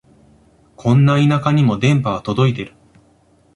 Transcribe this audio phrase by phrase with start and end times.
[0.77, 2.73] こんな田舎にも電波は届いてる